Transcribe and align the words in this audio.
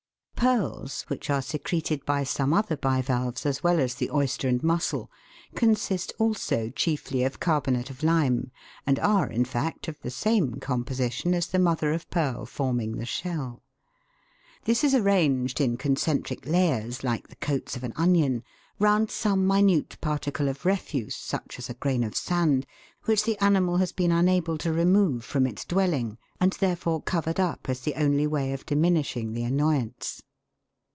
Pearls, 0.43 1.03
which 1.07 1.29
are 1.29 1.39
secreted 1.39 2.03
by 2.03 2.23
some 2.23 2.51
other 2.51 2.75
bivalves, 2.75 3.45
as 3.45 3.61
well 3.61 3.79
as 3.79 3.93
the 3.93 4.09
oyster 4.09 4.47
and 4.47 4.63
mussel, 4.63 5.11
consist 5.53 6.11
also 6.17 6.71
chiefly 6.71 7.21
of 7.23 7.39
carbonate 7.39 7.91
of 7.91 8.01
lime, 8.01 8.51
and 8.87 8.97
are, 8.97 9.27
in 9.29 9.45
fact, 9.45 9.87
of 9.87 9.99
the 10.01 10.09
same 10.09 10.55
composition 10.55 11.35
as 11.35 11.45
the 11.45 11.59
mother 11.59 11.91
of 11.93 12.09
pearl 12.09 12.43
forming 12.47 12.97
the 12.97 13.05
shell. 13.05 13.61
This 14.63 14.83
is 14.83 14.95
arranged 14.95 15.61
in 15.61 15.77
concentric 15.77 16.47
layers 16.47 17.03
like 17.03 17.27
the 17.27 17.35
coats 17.35 17.75
of 17.75 17.83
an 17.83 17.93
onion, 17.95 18.43
round 18.79 19.11
some 19.11 19.45
minute 19.45 19.95
particle 20.01 20.49
of 20.49 20.65
refuse, 20.65 21.15
such 21.15 21.59
as 21.59 21.69
a 21.69 21.75
grain 21.75 22.03
of 22.03 22.15
sand, 22.15 22.65
which 23.05 23.25
the 23.25 23.37
animal 23.43 23.77
has 23.77 23.91
been 23.91 24.11
unable 24.11 24.57
to 24.57 24.73
re 24.73 24.85
move 24.85 25.23
from 25.23 25.45
its 25.45 25.63
dwelling, 25.63 26.17
and 26.39 26.53
therefore 26.53 26.99
covered 26.99 27.39
up 27.39 27.69
as 27.69 27.81
the 27.81 27.93
only 27.93 28.25
way 28.25 28.51
of 28.53 28.65
diminishing 28.65 29.33
the 29.33 29.43
annoyance. 29.43 30.23